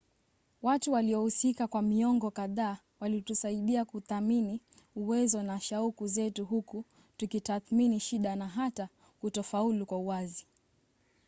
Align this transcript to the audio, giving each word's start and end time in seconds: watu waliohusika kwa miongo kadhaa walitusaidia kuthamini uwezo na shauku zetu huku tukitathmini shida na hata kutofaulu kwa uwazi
watu 0.61 0.91
waliohusika 0.91 1.67
kwa 1.67 1.81
miongo 1.81 2.31
kadhaa 2.31 2.77
walitusaidia 2.99 3.85
kuthamini 3.85 4.61
uwezo 4.95 5.43
na 5.43 5.59
shauku 5.59 6.07
zetu 6.07 6.45
huku 6.45 6.85
tukitathmini 7.17 7.99
shida 7.99 8.35
na 8.35 8.47
hata 8.47 8.89
kutofaulu 9.21 9.85
kwa 9.85 9.97
uwazi 9.97 10.45